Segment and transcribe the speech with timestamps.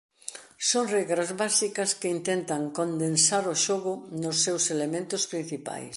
[0.69, 5.89] Son regras básicas que intentan condensar o xogo nos seus elementos principais.